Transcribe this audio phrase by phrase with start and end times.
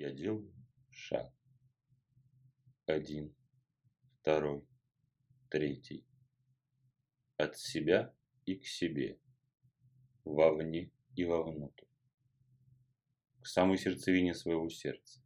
[0.00, 0.50] Я делаю
[0.88, 1.30] шаг.
[2.86, 3.36] Один,
[4.14, 4.66] второй,
[5.50, 6.06] третий.
[7.36, 8.16] От себя
[8.46, 9.20] и к себе.
[10.24, 11.84] Вовне и вовнутрь.
[13.42, 15.20] К самой сердцевине своего сердца.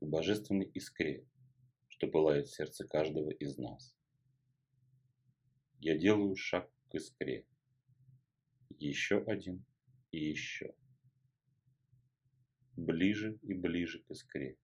[0.00, 1.26] К божественной искре,
[1.88, 3.96] что пылает в сердце каждого из нас.
[5.80, 7.46] Я делаю шаг к искре.
[8.68, 9.64] Еще один
[10.10, 10.74] и еще
[12.78, 14.56] ближе и ближе к искре.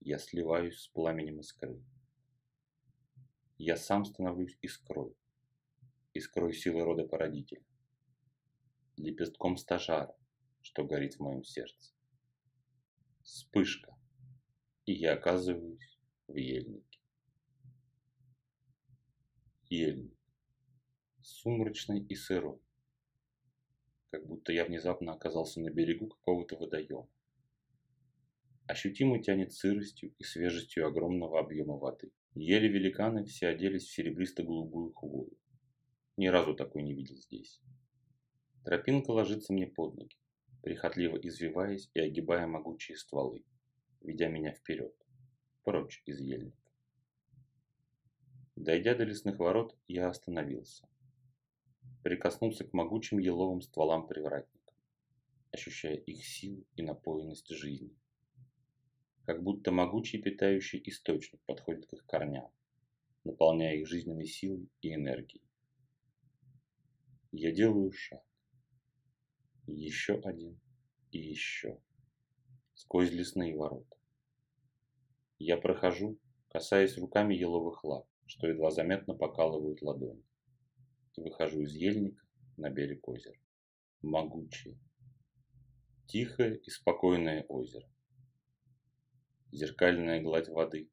[0.00, 1.82] Я сливаюсь с пламенем искры.
[3.56, 5.16] Я сам становлюсь искрой,
[6.12, 7.64] искрой силы рода породителя,
[8.96, 10.14] лепестком стажара,
[10.60, 11.94] что горит в моем сердце.
[13.22, 13.96] Вспышка,
[14.84, 17.00] и я оказываюсь в ельнике.
[19.70, 20.18] Ельник,
[21.22, 22.60] сумрачный и сырой,
[24.14, 27.08] как будто я внезапно оказался на берегу какого-то водоема.
[28.68, 32.12] Ощутимо тянет сыростью и свежестью огромного объема воды.
[32.36, 35.36] Еле великаны все оделись в серебристо-голубую хвою.
[36.16, 37.60] Ни разу такой не видел здесь.
[38.64, 40.16] Тропинка ложится мне под ноги,
[40.62, 43.44] прихотливо извиваясь и огибая могучие стволы,
[44.00, 44.94] ведя меня вперед,
[45.64, 46.70] прочь из ельника.
[48.54, 50.86] Дойдя до лесных ворот, я остановился
[52.04, 54.74] прикоснулся к могучим еловым стволам привратника,
[55.52, 57.96] ощущая их силу и напоенность жизни.
[59.24, 62.52] Как будто могучий питающий источник подходит к их корням,
[63.24, 65.42] наполняя их жизненной силой и энергией.
[67.32, 68.22] Я делаю шаг.
[69.66, 70.60] Еще один
[71.10, 71.80] и еще.
[72.74, 73.96] Сквозь лесные ворота.
[75.38, 76.18] Я прохожу,
[76.48, 80.22] касаясь руками еловых лап, что едва заметно покалывают ладони
[81.16, 82.24] и выхожу из ельника
[82.56, 83.38] на берег озера.
[84.02, 84.78] Могучее,
[86.06, 87.88] тихое и спокойное озеро.
[89.52, 90.90] Зеркальная гладь воды,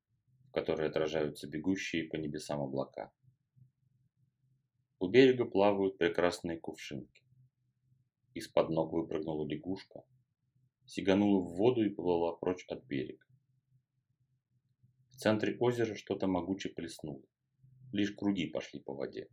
[0.47, 3.11] в которой отражаются бегущие по небесам облака.
[4.99, 7.23] У берега плавают прекрасные кувшинки.
[8.33, 10.03] Из-под ног выпрыгнула лягушка,
[10.85, 13.25] сиганула в воду и поплыла прочь от берега.
[15.09, 17.23] В центре озера что-то могуче плеснуло.
[17.91, 19.27] Лишь круги пошли по воде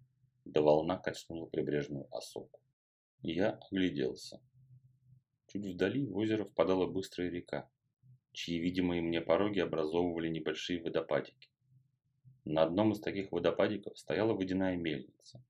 [0.44, 2.60] да волна качнула прибрежную осоку.
[3.22, 4.40] Я огляделся.
[5.48, 7.70] Чуть вдали в озеро впадала быстрая река,
[8.32, 11.50] чьи видимые мне пороги образовывали небольшие водопадики.
[12.44, 15.44] На одном из таких водопадиков стояла водяная мельница,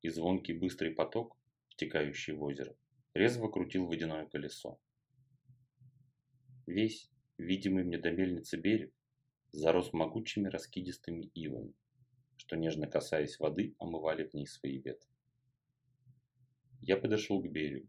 [0.00, 1.36] и звонкий быстрый поток,
[1.68, 2.76] втекающий в озеро,
[3.14, 4.78] резво крутил водяное колесо.
[6.66, 8.94] Весь, видимый мне до мельницы берег,
[9.50, 11.74] зарос могучими раскидистыми ивами
[12.36, 15.10] что, нежно касаясь воды, омывали в ней свои ветви.
[16.80, 17.88] Я подошел к берегу,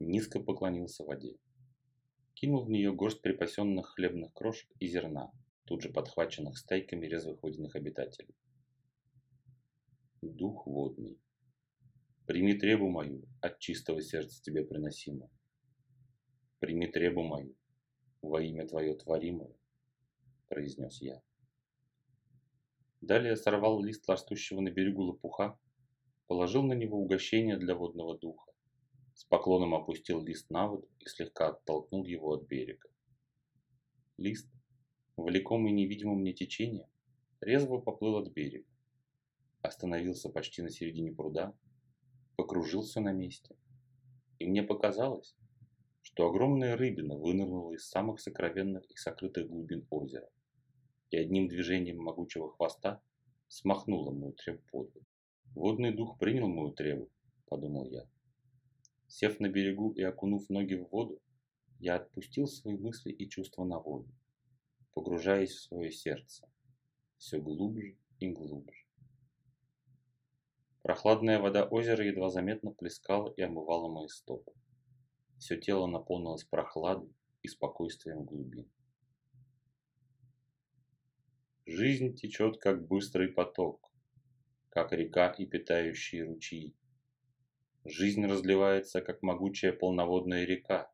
[0.00, 1.36] низко поклонился воде,
[2.34, 5.32] кинул в нее горсть припасенных хлебных крошек и зерна,
[5.64, 8.34] тут же подхваченных стайками резвых водяных обитателей.
[10.22, 11.18] Дух водный,
[12.26, 15.30] прими требу мою от чистого сердца тебе приносимую.
[16.58, 17.54] Прими требу мою
[18.22, 19.54] во имя твое творимое,
[20.48, 21.22] произнес я.
[23.04, 25.58] Далее сорвал лист растущего на берегу лопуха,
[26.26, 28.50] положил на него угощение для водного духа,
[29.12, 32.88] с поклоном опустил лист на воду и слегка оттолкнул его от берега.
[34.16, 34.50] Лист,
[35.18, 36.86] влекомый невидимым мне течением,
[37.42, 38.70] резво поплыл от берега,
[39.60, 41.54] остановился почти на середине пруда,
[42.36, 43.54] покружился на месте,
[44.38, 45.36] и мне показалось,
[46.00, 50.30] что огромная рыбина вынырнула из самых сокровенных и сокрытых глубин озера
[51.10, 53.02] и одним движением могучего хвоста
[53.48, 55.06] смахнула мою требу под воду.
[55.54, 57.08] Водный дух принял мою требу,
[57.46, 58.08] подумал я.
[59.06, 61.20] Сев на берегу и окунув ноги в воду,
[61.78, 64.08] я отпустил свои мысли и чувства на воду,
[64.92, 66.48] погружаясь в свое сердце,
[67.18, 68.84] все глубже и глубже.
[70.82, 74.52] Прохладная вода озера едва заметно плескала и омывала мои стопы.
[75.38, 78.70] Все тело наполнилось прохладой и спокойствием глубин.
[81.66, 83.90] Жизнь течет, как быстрый поток,
[84.68, 86.74] как река и питающие ручьи.
[87.86, 90.92] Жизнь разливается, как могучая полноводная река,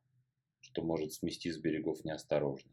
[0.60, 2.70] что может смести с берегов неосторожно.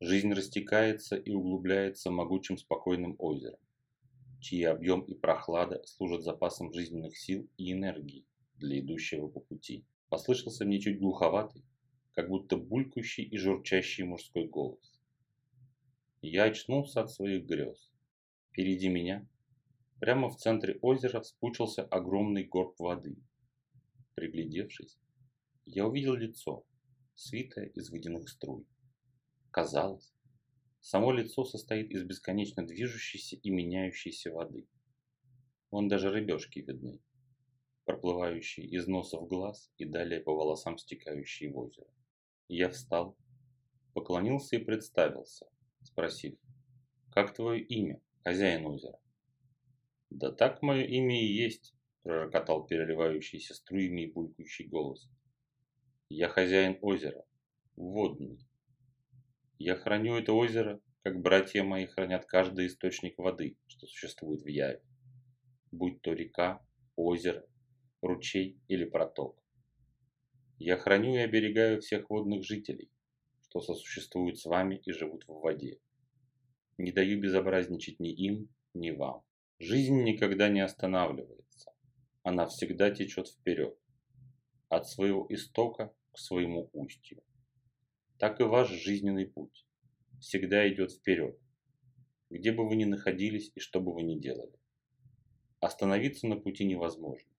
[0.00, 3.60] Жизнь растекается и углубляется могучим спокойным озером,
[4.40, 9.86] чьи объем и прохлада служат запасом жизненных сил и энергии для идущего по пути.
[10.08, 11.64] Послышался мне чуть глуховатый,
[12.10, 14.91] как будто булькающий и журчащий мужской голос.
[16.24, 17.90] Я очнулся от своих грез.
[18.48, 19.28] Впереди меня,
[19.98, 23.16] прямо в центре озера, вспучился огромный горб воды.
[24.14, 25.00] Приглядевшись,
[25.66, 26.64] я увидел лицо,
[27.16, 28.64] свитая из водяных струй.
[29.50, 30.14] Казалось,
[30.80, 34.68] само лицо состоит из бесконечно движущейся и меняющейся воды.
[35.72, 37.00] Вон даже рыбешки видны,
[37.84, 41.90] проплывающие из носа в глаз и далее по волосам стекающие в озеро.
[42.46, 43.16] Я встал,
[43.92, 45.48] поклонился и представился,
[45.92, 46.38] спросив,
[47.10, 48.98] «Как твое имя, хозяин озера?»
[50.10, 55.08] «Да так мое имя и есть»,– пророкотал переливающийся струями и булькающий голос.
[56.08, 57.24] «Я хозяин озера,
[57.76, 58.38] водный.
[59.58, 64.82] Я храню это озеро, как братья мои хранят каждый источник воды, что существует в Яве,
[65.70, 66.64] будь то река,
[66.96, 67.44] озеро,
[68.00, 69.38] ручей или проток.
[70.58, 72.90] Я храню и оберегаю всех водных жителей,
[73.52, 75.78] что сосуществуют с вами и живут в воде.
[76.78, 79.22] Не даю безобразничать ни им, ни вам.
[79.58, 81.70] Жизнь никогда не останавливается.
[82.22, 83.76] Она всегда течет вперед,
[84.70, 87.22] от своего истока к своему устью.
[88.18, 89.66] Так и ваш жизненный путь
[90.18, 91.38] всегда идет вперед,
[92.30, 94.58] где бы вы ни находились и что бы вы ни делали.
[95.60, 97.30] Остановиться на пути невозможно.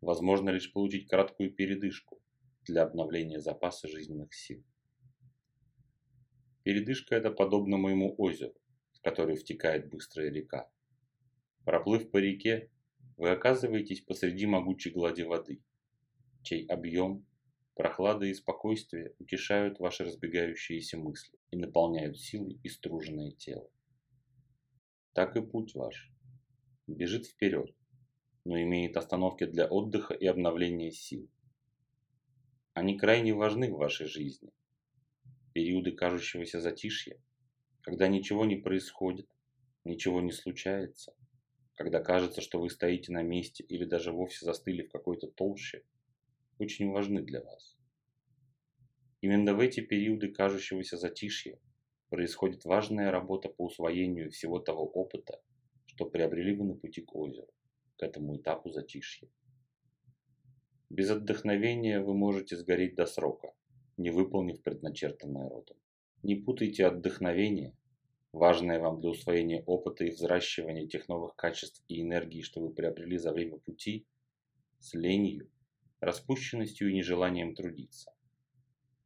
[0.00, 2.20] Возможно лишь получить краткую передышку
[2.64, 4.64] для обновления запаса жизненных сил.
[6.64, 8.54] Передышка это подобно моему озеру,
[8.92, 10.70] в который втекает быстрая река.
[11.64, 12.70] Проплыв по реке,
[13.16, 15.62] вы оказываетесь посреди могучей глади воды,
[16.42, 17.26] чей объем,
[17.74, 23.68] прохлада и спокойствие утешают ваши разбегающиеся мысли и наполняют силой иструженное тело.
[25.14, 26.12] Так и путь ваш
[26.86, 27.74] бежит вперед,
[28.44, 31.28] но имеет остановки для отдыха и обновления сил.
[32.72, 34.50] Они крайне важны в вашей жизни,
[35.52, 37.18] периоды кажущегося затишья,
[37.82, 39.28] когда ничего не происходит,
[39.84, 41.14] ничего не случается,
[41.74, 45.84] когда кажется, что вы стоите на месте или даже вовсе застыли в какой-то толще,
[46.58, 47.76] очень важны для вас.
[49.20, 51.58] Именно в эти периоды кажущегося затишья
[52.08, 55.40] происходит важная работа по усвоению всего того опыта,
[55.86, 57.52] что приобрели вы на пути к озеру,
[57.96, 59.28] к этому этапу затишья.
[60.90, 63.54] Без отдохновения вы можете сгореть до срока,
[63.96, 65.76] не выполнив предначертанное родом.
[66.22, 67.76] Не путайте отдохновение,
[68.32, 73.18] важное вам для усвоения опыта и взращивания тех новых качеств и энергии, что вы приобрели
[73.18, 74.06] за время пути,
[74.78, 75.50] с ленью,
[76.00, 78.12] распущенностью и нежеланием трудиться.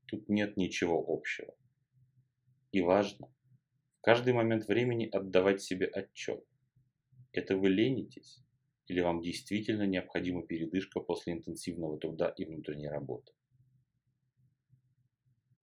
[0.07, 1.55] Тут нет ничего общего.
[2.73, 3.29] И важно,
[3.99, 6.45] в каждый момент времени отдавать себе отчет.
[7.33, 8.43] Это вы ленитесь
[8.87, 13.33] или вам действительно необходима передышка после интенсивного труда и внутренней работы?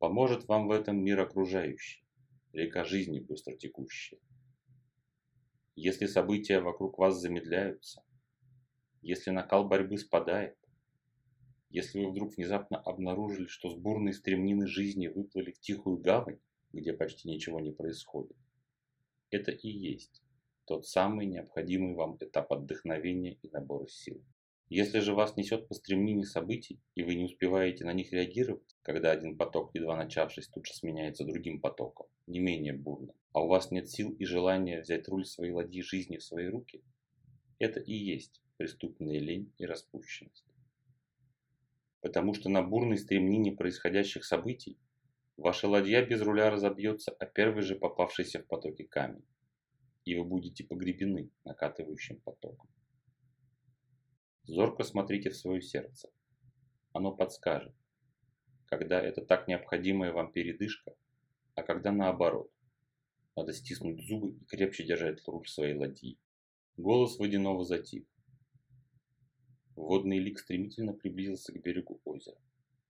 [0.04, 2.04] Поможет вам в этом мир окружающий,
[2.52, 4.20] река жизни быстро текущая.
[5.78, 8.04] Если события вокруг вас замедляются,
[9.02, 10.58] если накал борьбы спадает,
[11.70, 16.42] если вы вдруг внезапно обнаружили, что с бурной стремнины жизни выплыли в тихую гавань,
[16.74, 18.36] где почти ничего не происходит,
[19.30, 20.22] это и есть
[20.66, 24.22] тот самый необходимый вам этап отдохновения и набора сил.
[24.75, 29.12] Если же вас несет по стремнине событий, и вы не успеваете на них реагировать, когда
[29.12, 33.70] один поток, едва начавшись, тут же сменяется другим потоком, не менее бурным, а у вас
[33.70, 36.81] нет сил и желания взять руль своей ладьи жизни в свои руки,
[37.60, 40.44] это и есть преступная лень и распущенность.
[42.02, 44.80] Потому что на бурной стремнине происходящих событий
[45.38, 49.24] ваша ладья без руля разобьется о первый же попавшийся в потоке камень,
[50.03, 52.68] и вы будете погребены накатывающим потоком.
[54.46, 56.10] Зорко смотрите в свое сердце.
[56.92, 57.74] Оно подскажет,
[58.66, 60.96] когда это так необходимая вам передышка,
[61.56, 62.52] а когда наоборот.
[63.36, 66.20] Надо стиснуть зубы и крепче держать руль своей ладьи.
[66.78, 68.04] Голос водяного затих.
[69.76, 72.38] Водный лик стремительно приблизился к берегу озера.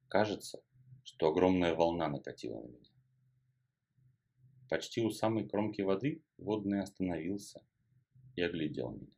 [0.10, 0.62] Кажется,
[1.04, 2.90] что огромная волна накатила на меня.
[4.70, 7.64] Почти у самой кромки воды водный остановился
[8.36, 9.12] и оглядел меня.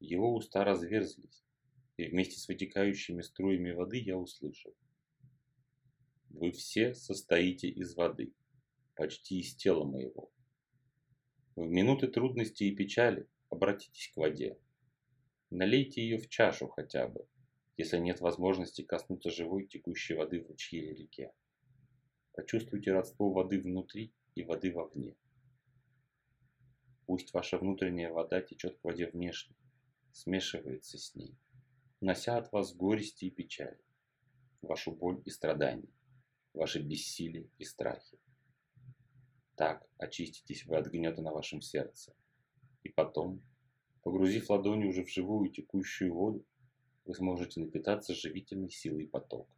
[0.00, 1.44] Его уста разверзлись,
[1.98, 4.74] и вместе с вытекающими струями воды я услышал.
[6.30, 8.32] Вы все состоите из воды,
[8.96, 10.32] почти из тела моего.
[11.54, 14.58] В минуты трудности и печали обратитесь к воде.
[15.50, 17.26] Налейте ее в чашу хотя бы,
[17.76, 21.32] если нет возможности коснуться живой текущей воды в ручье или реке.
[22.32, 25.16] Почувствуйте родство воды внутри и воды вовне.
[27.04, 29.56] Пусть ваша внутренняя вода течет к воде внешней,
[30.12, 31.36] смешивается с ней,
[32.00, 33.80] нося от вас горести и печали,
[34.62, 35.92] вашу боль и страдания,
[36.52, 38.18] ваши бессилие и страхи.
[39.56, 42.14] Так очиститесь вы от гнета на вашем сердце.
[42.82, 43.42] И потом,
[44.02, 46.46] погрузив ладони уже в живую текущую воду,
[47.04, 49.54] вы сможете напитаться живительной силой потока.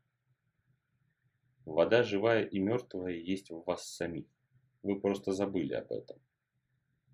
[1.64, 4.26] Вода живая и мертвая есть в вас самих.
[4.82, 6.18] Вы просто забыли об этом.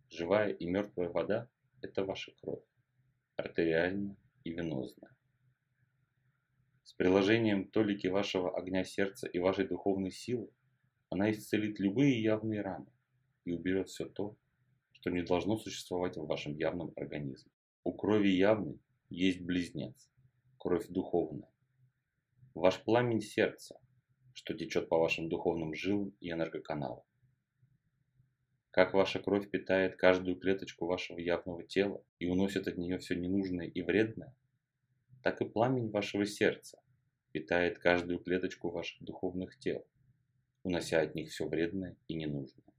[0.09, 1.51] Живая и мертвая вода–
[1.83, 2.65] это ваша кровь,
[3.39, 5.17] артериальная и венозная.
[6.83, 10.51] С приложением толики вашего огня сердца и вашей духовной силы
[11.11, 12.91] она исцелит любые явные раны
[13.45, 14.37] и уберет все то,
[14.91, 17.53] что не должно существовать в вашем явном организме.
[17.85, 20.11] У крови явной есть близнец,
[20.59, 21.49] кровь духовная.
[22.55, 23.79] Ваш пламень сердца,
[24.35, 27.05] что течет по вашим духовным жилам и энергоканалам.
[28.79, 33.67] Как ваша кровь питает каждую клеточку вашего явного тела и уносит от нее все ненужное
[33.67, 34.37] и вредное,
[35.21, 36.81] так и пламень вашего сердца
[37.33, 39.85] питает каждую клеточку ваших духовных тел,
[40.63, 42.73] унося от них все вредное и ненужное.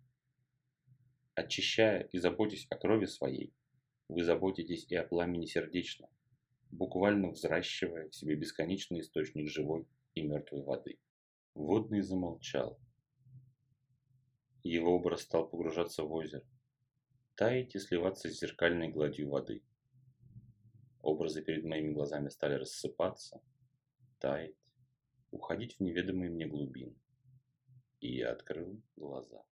[1.36, 3.54] Очищая и заботясь о крови своей,
[4.08, 6.10] вы заботитесь и о пламени сердечном,
[6.72, 10.98] буквально взращивая в себе бесконечный источник живой и мертвой воды.
[11.56, 12.80] Водный замолчал.
[14.64, 16.44] Его образ стал погружаться в озеро,
[17.36, 19.64] таять и сливаться с зеркальной гладью воды.
[21.02, 23.42] Образы перед моими глазами стали рассыпаться,
[24.20, 24.56] таять,
[25.32, 26.96] уходить в неведомые мне глубины.
[28.02, 29.44] И я открыл глаза.